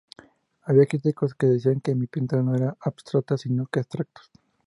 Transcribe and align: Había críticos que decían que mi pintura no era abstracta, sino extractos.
Había 0.63 0.87
críticos 0.87 1.35
que 1.35 1.45
decían 1.45 1.79
que 1.79 1.93
mi 1.93 2.07
pintura 2.07 2.41
no 2.41 2.55
era 2.55 2.75
abstracta, 2.83 3.37
sino 3.37 3.69
extractos. 3.71 4.31